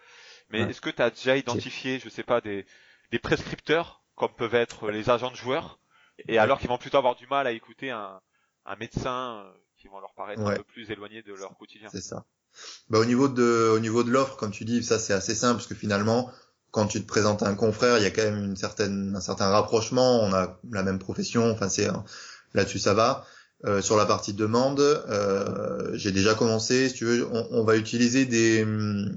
[0.49, 2.65] mais est-ce que tu as déjà identifié, je sais pas, des,
[3.11, 5.79] des prescripteurs, comme peuvent être les agents de joueurs,
[6.27, 8.21] et alors qu'ils vont plutôt avoir du mal à écouter un,
[8.65, 11.89] un médecin euh, qui vont leur paraître un peu plus éloigné de leur quotidien.
[11.91, 12.25] C'est ça.
[12.89, 15.55] Bah, au niveau de, au niveau de l'offre, comme tu dis, ça c'est assez simple
[15.55, 16.31] parce que finalement,
[16.71, 19.21] quand tu te présentes à un confrère, il y a quand même une certaine, un
[19.21, 20.21] certain rapprochement.
[20.21, 21.51] On a la même profession.
[21.51, 21.87] Enfin, c'est
[22.53, 23.25] là-dessus ça va.
[23.65, 26.89] Euh, sur la partie demande, euh, j'ai déjà commencé.
[26.89, 28.65] Si tu veux, on, on va utiliser des,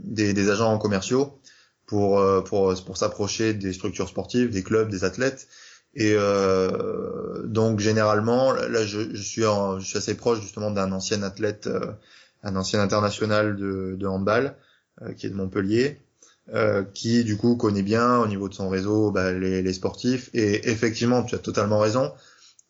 [0.04, 1.40] des, des, agents commerciaux
[1.84, 5.48] pour euh, pour pour s'approcher des structures sportives, des clubs, des athlètes.
[5.96, 10.92] Et euh, donc généralement, là, je, je suis en, je suis assez proche justement d'un
[10.92, 11.92] ancien athlète, euh,
[12.44, 14.54] un ancien international de, de handball
[15.16, 16.00] qui est de Montpellier
[16.54, 20.30] euh, qui du coup connaît bien au niveau de son réseau bah, les, les, sportifs.
[20.32, 22.12] Et effectivement, tu as totalement raison.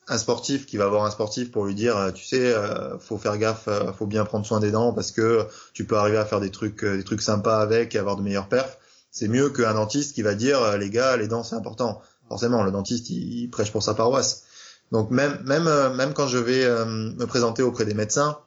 [0.08, 3.18] Un sportif qui va voir un sportif pour lui dire, euh, tu sais, euh, faut
[3.18, 6.24] faire gaffe, euh, faut bien prendre soin des dents parce que tu peux arriver à
[6.24, 8.78] faire des trucs, des trucs sympas avec et avoir de meilleures perfs.
[9.10, 12.02] C'est mieux qu'un dentiste qui va dire, les gars, les dents c'est important.
[12.28, 14.44] Forcément, le dentiste il, prêche pour sa paroisse.
[14.92, 18.38] Donc même même même quand je vais me présenter auprès des médecins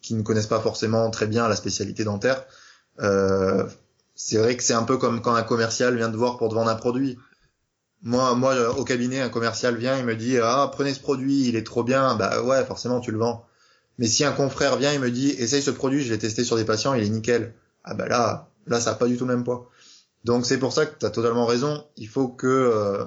[0.00, 2.44] qui ne connaissent pas forcément très bien la spécialité dentaire,
[3.00, 3.66] euh,
[4.14, 6.54] c'est vrai que c'est un peu comme quand un commercial vient te voir pour te
[6.54, 7.18] vendre un produit.
[8.02, 11.56] Moi, moi, au cabinet, un commercial vient, il me dit ah prenez ce produit, il
[11.56, 12.14] est trop bien.
[12.16, 13.46] Bah ouais, forcément tu le vends.
[13.98, 16.56] Mais si un confrère vient, il me dit essaye ce produit, je l'ai testé sur
[16.56, 17.54] des patients, il est nickel.
[17.84, 19.70] Ah bah là, là ça a pas du tout le même poids.
[20.24, 21.84] Donc c'est pour ça que tu as totalement raison.
[21.96, 23.04] Il faut que euh,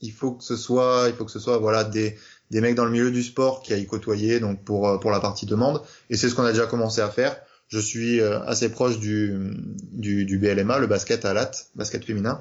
[0.00, 2.16] il faut que ce soit il faut que ce soit voilà des
[2.50, 5.20] des mecs dans le milieu du sport qui aillent côtoyer donc pour euh, pour la
[5.20, 7.36] partie demande et c'est ce qu'on a déjà commencé à faire
[7.70, 9.54] je suis euh, assez proche du,
[9.92, 12.40] du, du BLMA, le basket à lat, basket féminin.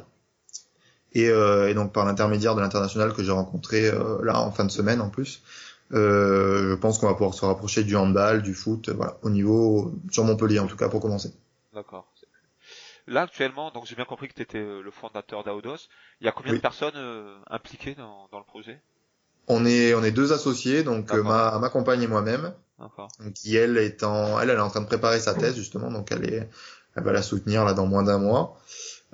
[1.14, 4.66] Et, euh, et donc par l'intermédiaire de l'international que j'ai rencontré euh, là en fin
[4.66, 5.42] de semaine en plus,
[5.94, 9.94] euh, je pense qu'on va pouvoir se rapprocher du handball, du foot, voilà, au niveau
[10.12, 11.32] sur Montpellier en tout cas pour commencer.
[11.74, 12.12] D'accord.
[13.10, 15.90] Là actuellement, donc j'ai bien compris que tu étais le fondateur d'Aodos.
[16.22, 16.94] Il y a combien de personnes
[17.48, 18.80] impliquées dans, dans le projet?
[19.48, 22.54] On est on est deux associés, donc ma, ma compagne et moi-même.
[23.36, 26.12] Qui elle est en, elle, elle est en train de préparer sa thèse justement, donc
[26.12, 26.50] elle est,
[26.96, 28.58] elle va la soutenir là dans moins d'un mois.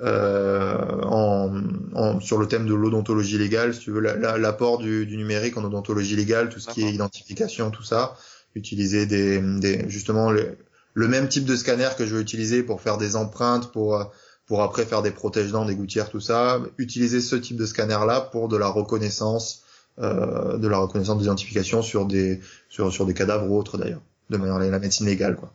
[0.01, 5.15] Euh, en, en, sur le thème de l'odontologie légale, si tu veux, l'apport du, du,
[5.15, 8.17] numérique en odontologie légale, tout ce qui est identification, tout ça,
[8.55, 10.57] utiliser des, des justement le,
[10.95, 14.11] le, même type de scanner que je veux utiliser pour faire des empreintes, pour
[14.47, 18.21] pour après faire des protège-dents, des gouttières, tout ça, utiliser ce type de scanner là
[18.21, 19.63] pour de la reconnaissance
[19.99, 24.37] euh, de la reconnaissance d'identification sur des sur sur des cadavres ou autres d'ailleurs, de
[24.37, 25.53] manière la médecine légale quoi.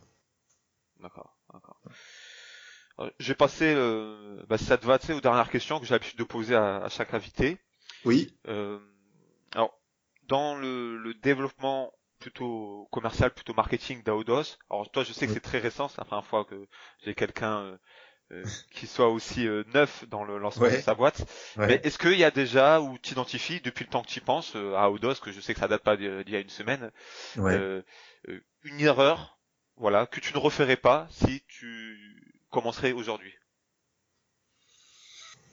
[1.03, 1.77] D'accord, d'accord.
[3.01, 5.95] Euh, je vais passer, euh, bah, si ça te va, aux dernières questions que j'ai
[5.95, 7.59] l'habitude de poser à, à, chaque invité.
[8.05, 8.37] Oui.
[8.49, 8.79] Euh,
[9.55, 9.79] alors,
[10.29, 15.41] dans le, le, développement plutôt commercial, plutôt marketing d'Aodos, alors toi, je sais que c'est
[15.41, 16.69] très récent, c'est la première fois que
[17.05, 17.77] j'ai quelqu'un euh,
[18.33, 21.27] euh, qui soit aussi euh, neuf dans le lancement de sa boîte.
[21.57, 24.55] Mais est-ce qu'il y a déjà, ou tu identifies depuis le temps que tu penses,
[24.55, 26.93] euh, à Odos, que je sais que ça date pas d'il y a une semaine,
[28.63, 29.39] une erreur,
[29.77, 31.99] voilà, que tu ne referais pas si tu
[32.51, 33.33] commencerais aujourd'hui?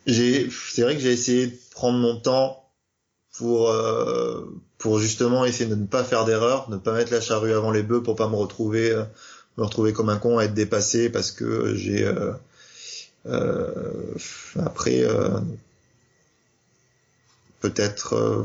[0.06, 2.67] J'ai, c'est vrai que j'ai essayé de prendre mon temps
[3.38, 3.74] pour
[4.78, 7.72] pour justement essayer de ne pas faire d'erreur, de ne pas mettre la charrue avant
[7.72, 8.96] les bœufs pour pas me retrouver
[9.58, 12.06] me retrouver comme un con à être dépassé parce que j'ai
[13.28, 14.14] euh,
[14.60, 15.40] après, euh,
[17.60, 18.44] peut-être euh,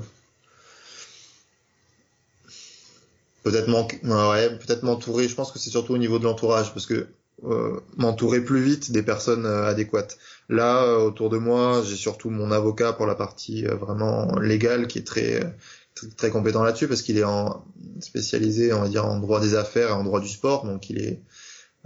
[3.43, 5.29] peut-être ouais, peut-être m'entourer.
[5.29, 7.07] Je pense que c'est surtout au niveau de l'entourage parce que
[7.45, 12.93] euh, m'entourer plus vite des personnes adéquates là autour de moi j'ai surtout mon avocat
[12.93, 15.55] pour la partie vraiment légale qui est très
[15.95, 17.65] très, très compétent là-dessus parce qu'il est en
[18.01, 21.03] spécialisé on va dire en droit des affaires et en droit du sport donc il
[21.03, 21.21] est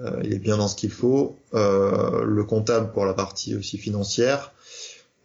[0.01, 1.38] euh, il est bien dans ce qu'il faut.
[1.55, 4.53] Euh, le comptable pour la partie aussi financière.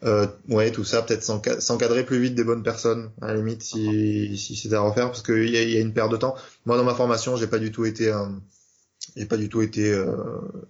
[0.03, 1.23] Euh, ouais, tout ça, peut-être
[1.61, 5.21] s'encadrer plus vite des bonnes personnes, à la limite, si, si c'est à refaire, parce
[5.21, 6.35] qu'il y y a une perte de temps.
[6.65, 8.25] Moi, dans ma formation, j'ai pas du tout été, euh,
[9.15, 10.15] j'ai pas du tout été, euh,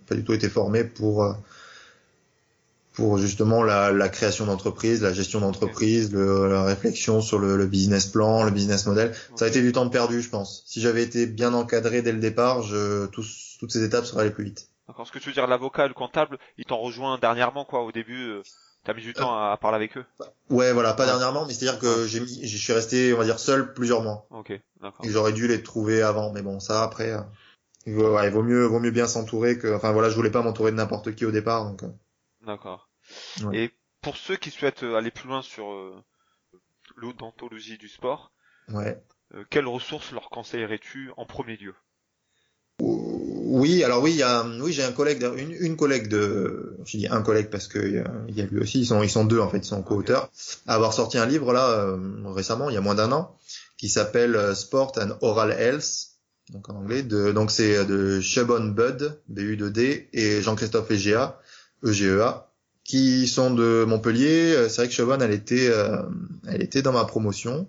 [0.08, 1.36] pas du tout été formé pour
[2.94, 8.06] pour justement la, la création d'entreprise, la gestion d'entreprise, la réflexion sur le, le, business
[8.06, 9.16] plan, le business model.
[9.36, 10.64] Ça a été du temps perdu, je pense.
[10.66, 14.32] Si j'avais été bien encadré dès le départ, je, tous, toutes ces étapes seraient allées
[14.32, 14.68] plus vite.
[14.90, 15.08] D'accord.
[15.08, 18.28] Ce que tu veux dire, l'avocat, le comptable, ils t'ont rejoint dernièrement, quoi, au début.
[18.28, 18.44] Euh,
[18.84, 20.06] T'as mis du temps à, parler avec eux
[20.50, 23.38] Ouais, voilà, pas dernièrement, mais c'est-à-dire que j'ai mis, je suis resté, on va dire,
[23.38, 24.26] seul plusieurs mois.
[24.32, 25.06] Ok, d'accord.
[25.06, 27.22] Et j'aurais dû les trouver avant, mais bon, ça après, euh,
[27.86, 30.32] il, vaut, ouais, il vaut mieux, vaut mieux bien s'entourer que, enfin voilà, je voulais
[30.32, 31.84] pas m'entourer de n'importe qui au départ, donc.
[31.84, 31.90] Euh.
[32.46, 32.90] D'accord.
[33.54, 35.94] Et pour ceux qui souhaitent euh, aller plus loin sur euh,
[36.96, 38.32] l'odontologie du sport,
[38.70, 39.02] ouais.
[39.34, 41.74] Euh, quelles ressources leur conseillerais-tu en premier lieu?
[42.80, 46.98] Oui, alors oui, il y a, oui, j'ai un collègue, une, une collègue de, je
[46.98, 47.80] dis un collègue parce que
[48.28, 50.32] il y a lui aussi, ils sont, ils sont deux en fait, ils sont co-auteurs,
[50.68, 53.38] à avoir sorti un livre là euh, récemment, il y a moins d'un an,
[53.78, 56.11] qui s'appelle euh, Sport and Oral Health,
[56.52, 61.40] donc en anglais, de, donc c'est de Shebon Bud, B-U-D, et Jean-Christophe Egea,
[61.84, 62.52] E-G-E-A,
[62.84, 64.68] qui sont de Montpellier.
[64.70, 66.02] C'est vrai que Shebon, elle était, euh,
[66.48, 67.68] elle était dans ma promotion.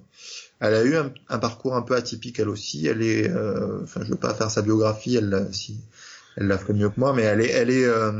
[0.64, 2.86] Elle a eu un, parcours un peu atypique elle aussi.
[2.86, 5.80] Elle est, euh, enfin, je veux pas faire sa biographie, elle, si,
[6.36, 8.12] elle la ferait mieux que moi, mais elle est, elle est, euh,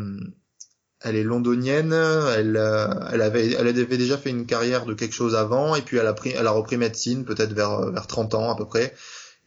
[1.03, 1.93] elle est londonienne.
[1.93, 5.83] Elle, euh, elle avait, elle avait déjà fait une carrière de quelque chose avant, et
[5.83, 8.67] puis elle a pris, elle a repris médecine peut-être vers vers 30 ans à peu
[8.67, 8.93] près.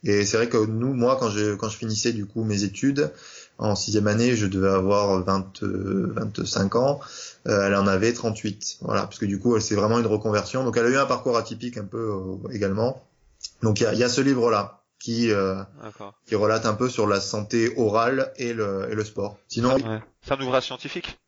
[0.06, 3.12] Et c'est vrai que nous, moi, quand je quand je finissais du coup mes études
[3.58, 7.00] en sixième année, je devais avoir 20, 25 ans.
[7.48, 8.78] Euh, elle en avait 38.
[8.82, 10.62] Voilà, parce que du coup, c'est vraiment une reconversion.
[10.62, 13.02] Donc, elle a eu un parcours atypique un peu euh, également.
[13.62, 15.62] Donc, il y a, y a, ce livre-là qui euh,
[16.26, 19.38] qui relate un peu sur la santé orale et le, et le sport.
[19.48, 19.76] Sinon,
[20.22, 21.18] c'est un ouvrage scientifique?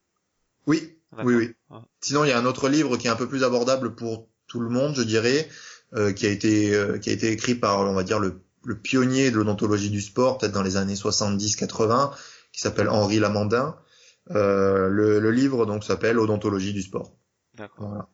[0.66, 1.78] Oui, oui, oui.
[2.00, 4.60] Sinon, il y a un autre livre qui est un peu plus abordable pour tout
[4.60, 5.48] le monde, je dirais,
[5.94, 9.30] euh, qui a été qui a été écrit par, on va dire, le, le pionnier
[9.30, 12.12] de l'odontologie du sport, peut-être dans les années 70-80,
[12.52, 13.78] qui s'appelle Henri Lamandin
[14.30, 17.16] euh, le, le, livre donc s'appelle Odontologie du sport.
[17.54, 17.88] D'accord.
[17.88, 18.08] Voilà.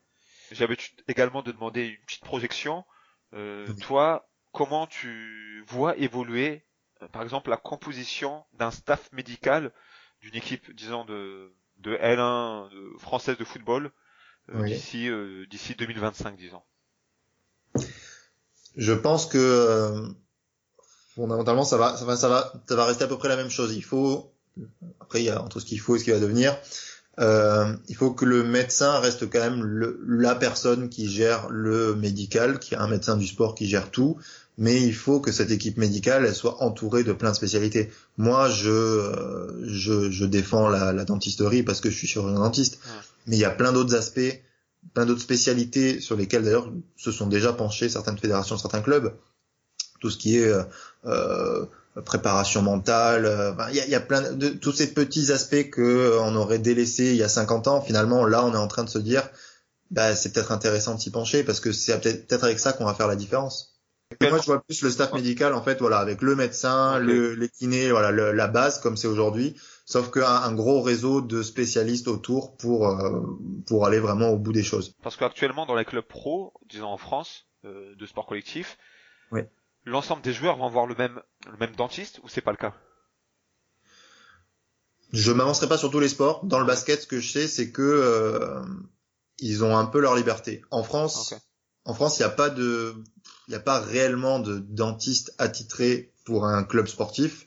[0.53, 0.77] J'avais
[1.09, 2.85] également de demander une petite projection.
[3.33, 6.65] Euh, Toi, comment tu vois évoluer,
[7.03, 9.73] euh, par exemple, la composition d'un staff médical
[10.21, 13.91] d'une équipe, disons de de L1 de, française de football
[14.51, 16.63] euh, d'ici euh, d'ici 2025, disons?
[18.77, 20.15] Je pense que
[21.15, 23.51] fondamentalement ça va ça va ça va ça va rester à peu près la même
[23.51, 23.75] chose.
[23.75, 24.33] Il faut
[25.01, 26.57] après il y a entre ce qu'il faut et ce qui va devenir.
[27.21, 31.95] Euh, il faut que le médecin reste quand même le, la personne qui gère le
[31.95, 34.19] médical, qui a un médecin du sport qui gère tout,
[34.59, 37.91] mais il faut que cette équipe médicale elle soit entourée de plein de spécialités.
[38.17, 42.81] Moi, je euh, je, je défends la, la, dentisterie parce que je suis chirurgien dentiste,
[43.27, 44.43] mais il y a plein d'autres aspects,
[44.93, 49.15] plein d'autres spécialités sur lesquelles d'ailleurs se sont déjà penchées certaines fédérations, certains clubs.
[50.05, 50.63] Tout ce qui est euh,
[51.07, 51.65] euh
[52.03, 53.25] préparation mentale.
[53.25, 56.59] Euh, il y, a, y, a, plein de tous ces petits aspects que on aurait
[56.59, 57.81] délaissés il y a 50 ans.
[57.81, 59.23] Finalement, là, on est en train de se dire,
[59.91, 62.93] bah, c'est peut-être intéressant de s'y pencher parce que c'est peut-être avec ça qu'on va
[62.93, 63.81] faire la différence.
[64.21, 67.49] moi, je vois plus le staff médical, en fait, voilà, avec le médecin, le, les
[67.49, 69.57] kinés, voilà, la base comme c'est aujourd'hui.
[69.87, 73.21] Sauf qu'un un gros réseau de spécialistes autour pour euh,
[73.67, 74.95] pour aller vraiment au bout des choses.
[75.03, 78.77] Parce qu'actuellement, dans les clubs pro, disons en France, de sport collectif,
[79.33, 79.43] oui
[79.85, 81.21] l'ensemble des joueurs vont voir le même,
[81.51, 82.75] le même dentiste ou c'est pas le cas?
[85.13, 86.45] Je m'avancerai pas sur tous les sports.
[86.45, 88.65] Dans le basket, ce que je sais, c'est que euh,
[89.39, 90.63] ils ont un peu leur liberté.
[90.71, 91.35] En France,
[91.85, 92.95] en France, il n'y a pas de,
[93.47, 97.47] il n'y a pas réellement de dentiste attitré pour un club sportif.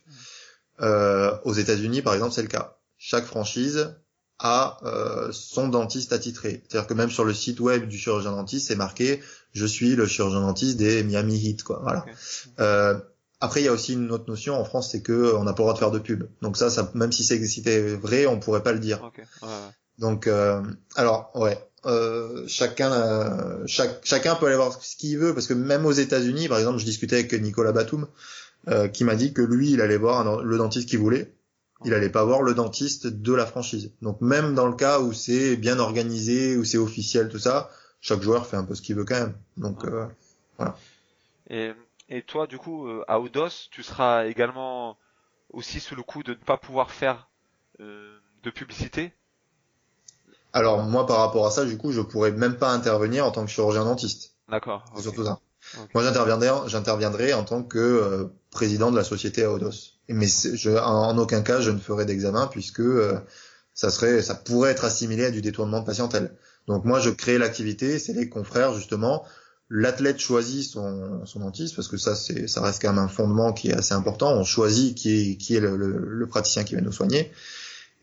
[0.80, 2.78] Euh, aux États-Unis, par exemple, c'est le cas.
[2.98, 3.96] Chaque franchise
[4.40, 6.64] a euh, son dentiste attitré.
[6.68, 9.22] C'est-à-dire que même sur le site web du chirurgien dentiste, c'est marqué
[9.58, 11.80] je suis le chirurgien dentiste des Miami Heat, quoi.
[11.82, 12.06] Voilà.
[12.60, 12.98] Euh,
[13.40, 15.60] après, il y a aussi une autre notion en France, c'est que on n'a pas
[15.60, 16.24] le droit de faire de pub.
[16.42, 19.04] Donc ça, ça même si c'était vrai, on pourrait pas le dire.
[19.04, 19.24] Okay.
[19.44, 19.48] Ouais,
[20.00, 20.62] Donc, euh,
[20.96, 25.54] alors, ouais, euh, chacun, euh, chaque, chacun peut aller voir ce qu'il veut, parce que
[25.54, 28.08] même aux États-Unis, par exemple, je discutais avec Nicolas Batum,
[28.68, 31.34] euh, qui m'a dit que lui, il allait voir le dentiste qu'il voulait.
[31.86, 33.92] Il allait pas voir le dentiste de la franchise.
[34.02, 37.70] Donc même dans le cas où c'est bien organisé, où c'est officiel, tout ça,
[38.02, 39.38] chaque joueur fait un peu ce qu'il veut quand même.
[39.58, 40.08] Donc euh,
[40.58, 40.76] voilà.
[41.50, 41.72] Et,
[42.10, 44.98] et toi, du coup, euh, à Odos, tu seras également
[45.52, 47.30] aussi sous le coup de ne pas pouvoir faire
[47.80, 49.14] euh, de publicité?
[50.54, 53.46] Alors moi, par rapport à ça, du coup, je pourrais même pas intervenir en tant
[53.46, 54.34] que chirurgien dentiste.
[54.50, 54.86] D'accord.
[54.96, 55.40] C'est surtout ça.
[55.94, 59.98] Moi, j'interviendrai, j'interviendrai en tant que euh, président de la société Aodos.
[60.08, 63.20] Mais je, en, aucun cas, je ne ferai d'examen puisque euh,
[63.74, 66.34] ça serait, ça pourrait être assimilé à du détournement de patientèle.
[66.68, 69.26] Donc moi, je crée l'activité, c'est les confrères justement.
[69.70, 73.52] L'athlète choisit son, son dentiste parce que ça, c'est, ça reste quand même un fondement
[73.52, 74.34] qui est assez important.
[74.34, 77.32] On choisit qui est, qui est le, le, praticien qui va nous soigner.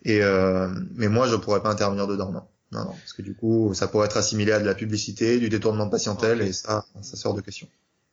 [0.05, 2.43] Et euh, mais moi, je pourrais pas intervenir dedans, non.
[2.73, 5.49] non, non, parce que du coup, ça pourrait être assimilé à de la publicité, du
[5.49, 7.67] détournement de patientèle, et ça, ça sort de question.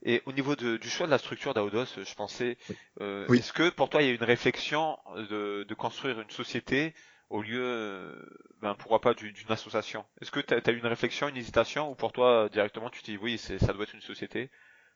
[0.03, 2.57] Et au niveau de, du choix de la structure d'Aodos, je pensais,
[3.01, 3.39] euh, Oui.
[3.39, 4.97] est-ce que pour toi il y a une réflexion
[5.29, 6.93] de, de construire une société
[7.31, 8.13] au lieu, euh,
[8.61, 11.89] ben pourquoi pas du- d'une association Est-ce que tu as, eu une réflexion, une hésitation,
[11.91, 14.49] ou pour toi directement tu te dis oui, ça doit être une société?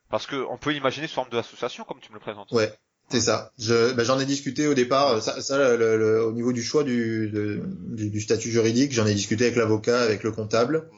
[0.10, 2.52] Parce que on peut imaginer sous forme d'association comme tu me le présentes.
[2.52, 2.72] Ouais,
[3.10, 3.52] c'est ça.
[3.58, 5.22] Je, ben, j'en ai discuté au départ.
[5.22, 9.14] Ça, ça le- le- au niveau du choix du, du, du statut juridique, j'en ai
[9.16, 10.90] discuté avec l'avocat, avec le comptable.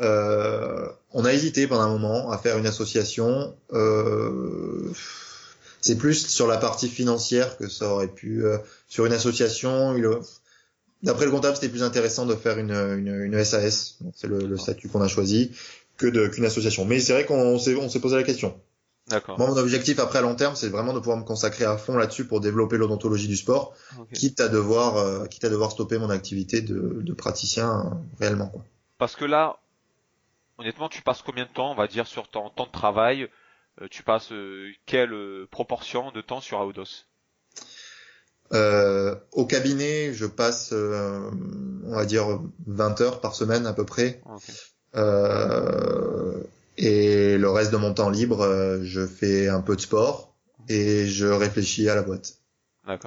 [0.00, 3.56] Euh, on a hésité pendant un moment à faire une association.
[3.72, 4.90] Euh,
[5.82, 8.44] c'est plus sur la partie financière que ça aurait pu.
[8.44, 10.08] euh, sur une association, il,
[11.02, 13.98] d'après le comptable, c'était plus intéressant de faire une, une, une SAS.
[14.14, 15.52] C'est le, le statut qu'on a choisi
[15.96, 16.84] que de qu'une association.
[16.84, 18.58] Mais c'est vrai qu'on s'est on s'est posé la question.
[19.08, 19.38] D'accord.
[19.38, 21.96] Moi, mon objectif après à long terme, c'est vraiment de pouvoir me consacrer à fond
[21.96, 23.74] là-dessus pour développer l'odontologie du sport,
[24.12, 28.46] quitte à devoir, euh, quitte à devoir stopper mon activité de, de praticien euh, réellement.
[28.48, 28.64] Quoi.
[28.98, 29.58] Parce que là,
[30.58, 33.28] honnêtement, tu passes combien de temps, on va dire, sur ton temps de travail
[33.80, 34.32] Euh, Tu passes
[34.86, 35.14] quelle
[35.50, 37.06] proportion de temps sur Aodos?
[38.52, 41.30] Euh, au cabinet, je passe, euh,
[41.86, 44.20] on va dire, 20 heures par semaine à peu près.
[44.26, 44.42] Ok.
[44.96, 46.42] Euh,
[46.76, 50.34] et le reste de mon temps libre, euh, je fais un peu de sport
[50.68, 52.38] et je réfléchis à la boîte.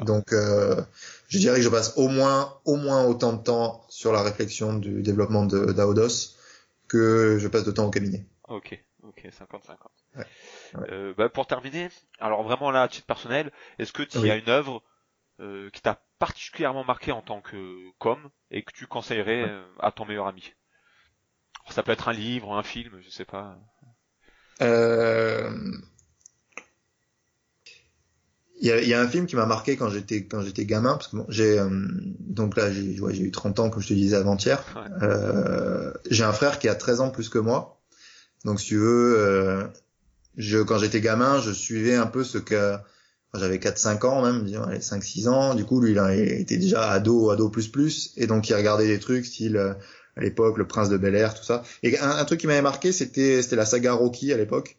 [0.05, 0.81] Donc, euh,
[1.27, 4.73] je dirais que je passe au moins, au moins autant de temps sur la réflexion
[4.73, 6.37] du développement d'Aodos
[6.87, 8.25] que je passe de temps au cabinet.
[8.47, 9.77] Ok, ok, 50-50.
[10.15, 10.25] Ouais,
[10.75, 10.87] ouais.
[10.91, 14.31] Euh, bah, pour terminer, alors vraiment là, à titre personnel, est-ce que tu Oui.
[14.31, 14.83] as une œuvre
[15.39, 18.19] euh, qui t'a particulièrement marqué en tant que com
[18.51, 20.53] et que tu conseillerais euh, à ton meilleur ami?
[21.63, 23.57] Alors, Ça peut être un livre, un film, je sais pas.
[24.61, 25.51] Euh,
[28.61, 30.63] Il y, a, il y a un film qui m'a marqué quand j'étais quand j'étais
[30.65, 31.69] gamin parce que bon, j'ai euh,
[32.19, 34.63] donc là j'ai ouais, j'ai eu 30 ans comme je te disais avant-hier.
[34.75, 34.89] Ouais.
[35.01, 37.81] Euh, j'ai un frère qui a 13 ans plus que moi.
[38.45, 39.67] Donc si tu veux euh,
[40.37, 42.77] je quand j'étais gamin, je suivais un peu ce que
[43.33, 45.55] j'avais 4 5 ans même, disons allez 5 6 ans.
[45.55, 48.99] Du coup, lui il, était déjà ado ado plus plus et donc il regardait des
[48.99, 49.73] trucs style euh,
[50.15, 51.63] à l'époque le prince de Bel-Air tout ça.
[51.81, 54.77] Et un, un truc qui m'avait marqué, c'était c'était la saga Rocky à l'époque.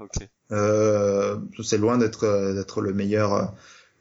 [0.00, 0.28] Ok.
[0.52, 3.44] Euh, c'est loin d'être euh, d'être le meilleur euh,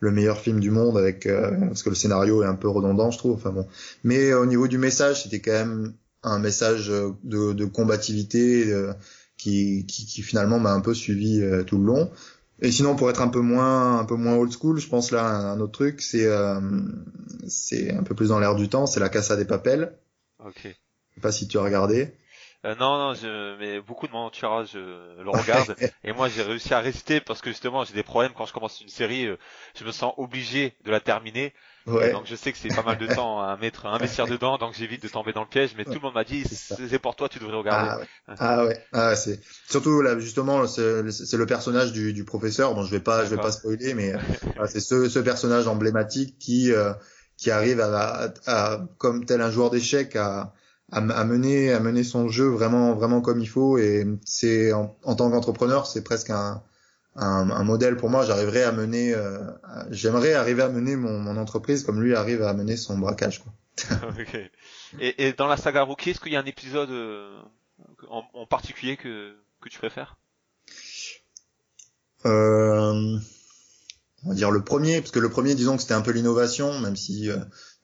[0.01, 3.11] le meilleur film du monde avec euh, parce que le scénario est un peu redondant
[3.11, 3.67] je trouve enfin bon
[4.03, 8.93] mais au niveau du message c'était quand même un message de, de combativité euh,
[9.37, 12.11] qui, qui qui finalement m'a un peu suivi euh, tout le long
[12.61, 15.25] et sinon pour être un peu moins un peu moins old school je pense là
[15.25, 16.59] un autre truc c'est euh,
[17.47, 19.97] c'est un peu plus dans l'air du temps c'est la Casa des Papels
[20.45, 20.61] Ok.
[20.63, 20.69] je
[21.15, 22.13] sais pas si tu as regardé
[22.63, 26.43] Euh, non, non, je, mais beaucoup de mon entourage euh, le regarde et moi j'ai
[26.43, 29.37] réussi à résister parce que justement j'ai des problèmes quand je commence une série, euh,
[29.75, 31.55] je me sens obligé de la terminer.
[31.85, 34.57] ouais Donc je sais que c'est pas mal de temps à mettre, à investir dedans,
[34.59, 35.75] donc j'évite de tomber dans le piège.
[35.75, 37.93] Mais tout le monde m'a dit C'est pour toi, tu devrais regarder.
[37.93, 38.05] Ah ouais.
[38.37, 38.85] Ah ouais.
[38.91, 42.73] Ah ouais, c'est surtout là justement c'est le personnage du, du professeur.
[42.75, 44.13] Bon, je vais pas je vais pas spoiler, mais
[44.59, 46.93] euh, c'est ce, ce personnage emblématique qui euh,
[47.37, 50.53] qui arrive à, à, à- comme tel un joueur d'échecs à,
[50.91, 53.77] à à mener à mener son jeu vraiment vraiment comme il faut.
[53.77, 56.61] Et c'est en, en tant qu'entrepreneur, c'est presque un,
[57.15, 58.25] un un modèle pour moi.
[58.25, 59.13] J'arriverai à mener.
[59.13, 59.39] euh,
[59.89, 63.43] J'aimerais arriver à mener mon, mon entreprise comme lui arrive à mener son braquage.
[63.43, 63.53] Quoi.
[64.19, 64.37] Ok.
[64.99, 67.39] Et, et dans la saga Rookie, est-ce qu'il y a un épisode euh,
[68.09, 70.17] en, en particulier que que tu préfères?
[72.25, 73.17] Euh,
[74.23, 76.79] on va dire le premier, parce que le premier, disons que c'était un peu l'innovation,
[76.79, 77.37] même si euh,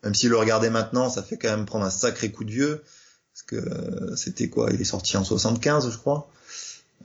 [0.03, 2.83] même si le regarder maintenant, ça fait quand même prendre un sacré coup de vieux,
[3.37, 4.69] parce que euh, c'était quoi?
[4.73, 6.27] Il est sorti en 75, je crois.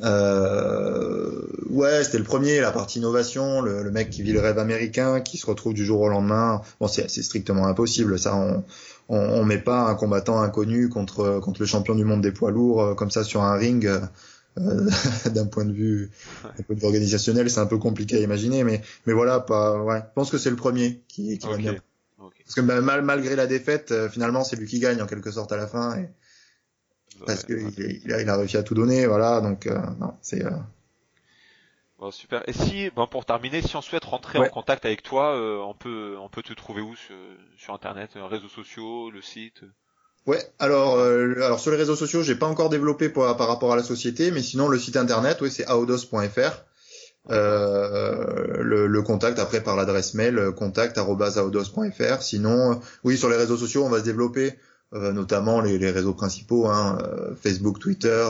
[0.00, 4.58] Euh, ouais, c'était le premier, la partie innovation, le, le mec qui vit le rêve
[4.58, 6.62] américain, qui se retrouve du jour au lendemain.
[6.80, 8.34] Bon, c'est strictement impossible, ça.
[8.34, 8.64] On,
[9.10, 12.50] on, on met pas un combattant inconnu contre contre le champion du monde des poids
[12.50, 13.86] lourds euh, comme ça sur un ring.
[13.86, 14.00] euh,
[14.58, 14.88] euh,
[15.34, 16.10] d'un point de vue
[16.44, 19.82] d'un point de vue organisationnel, c'est un peu compliqué à imaginer, mais mais voilà, pas.
[19.82, 21.76] Ouais, je pense que c'est le premier qui, qui va bien.
[22.44, 25.30] Parce que bah, mal, malgré la défaite, euh, finalement, c'est lui qui gagne en quelque
[25.30, 26.08] sorte à la fin, et,
[27.24, 29.40] parce que Ouais, il, a, il a réussi à tout donner, voilà.
[29.40, 30.50] Donc euh, non, c'est euh,
[31.98, 32.46] Bon, super.
[32.48, 34.46] Et si, bon, pour terminer, si on souhaite rentrer Ouais.
[34.46, 37.14] en contact avec toi, euh, on peut on peut te trouver où sur,
[37.56, 39.62] sur internet, euh, réseaux sociaux, le site?
[40.26, 43.72] Ouais, alors, euh, alors sur les réseaux sociaux, j'ai pas encore développé par, par rapport
[43.72, 46.64] à la société, mais sinon le site internet, oui, c'est aodos.fr.
[47.30, 52.22] Euh, le, le contact après par l'adresse mail euh, contact@aodos.fr.
[52.22, 54.54] Sinon, euh, oui, sur les réseaux sociaux, on va se développer, euh,
[54.92, 58.28] notamment les, les réseaux principaux, hein, euh, Facebook, Twitter,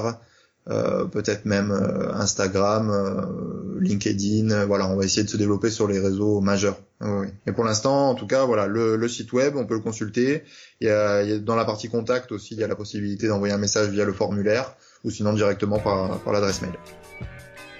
[0.70, 4.64] euh, peut-être même euh, Instagram, euh, LinkedIn.
[4.66, 6.76] voilà, on va essayer de se développer sur les réseaux majeurs.
[7.00, 7.26] Oui.
[7.48, 10.44] Et pour l'instant, en tout cas, voilà, le, site web, on peut le consulter.
[10.80, 13.58] Il y, a, dans la partie contact aussi, il y a la possibilité d'envoyer un
[13.58, 16.74] message via le formulaire ou sinon directement par, par l'adresse mail.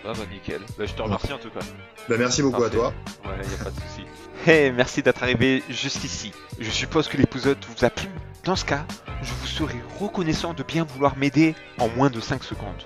[0.05, 0.61] Ah bah nickel.
[0.77, 1.61] Bah, je te remercie en tout cas.
[2.09, 2.93] Bah, merci beaucoup à toi.
[3.25, 4.05] Ouais, y a pas de souci.
[4.47, 6.33] Merci d'être arrivé jusqu'ici.
[6.59, 8.09] Je suppose que l'épisode vous a plu.
[8.45, 8.85] Dans ce cas,
[9.23, 12.83] je vous serai reconnaissant de bien vouloir m'aider en moins de 5 secondes.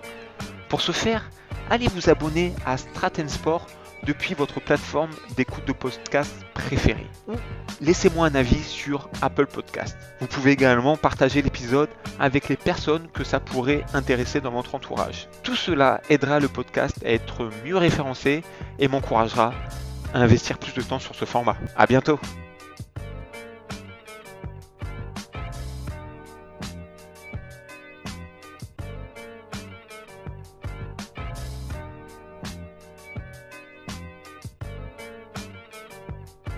[0.68, 1.30] Pour ce faire,
[1.70, 3.66] allez vous abonner à Stratensport
[4.02, 7.06] depuis votre plateforme d'écoute de podcast préférée.
[7.80, 9.96] Laissez-moi un avis sur Apple Podcast.
[10.20, 11.88] Vous pouvez également partager l'épisode
[12.18, 15.28] avec les personnes que ça pourrait intéresser dans votre entourage.
[15.42, 18.44] Tout cela aidera le podcast à être mieux référencé
[18.78, 19.54] et m'encouragera
[20.20, 21.56] investir plus de temps sur ce format.
[21.76, 22.18] À bientôt!